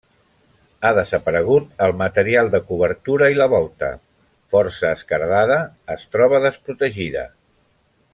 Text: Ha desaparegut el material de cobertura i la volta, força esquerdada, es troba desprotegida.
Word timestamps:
Ha 0.81 0.89
desaparegut 0.99 1.83
el 1.87 1.91
material 1.99 2.49
de 2.55 2.61
cobertura 2.69 3.29
i 3.33 3.37
la 3.41 3.47
volta, 3.53 3.89
força 4.55 4.95
esquerdada, 5.01 5.59
es 5.97 6.07
troba 6.17 6.41
desprotegida. 6.47 7.27